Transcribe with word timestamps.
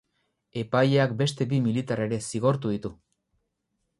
Epaileak 0.61 1.11
beste 1.19 1.47
bi 1.51 1.59
militar 1.67 2.03
ere 2.07 2.19
zigortu 2.31 2.75
ditu. 2.77 2.95